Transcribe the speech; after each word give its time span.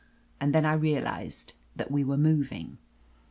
And 0.39 0.51
then 0.51 0.65
I 0.65 0.73
realized 0.73 1.53
that 1.75 1.91
we* 1.91 2.03
were 2.03 2.17
moving. 2.17 2.79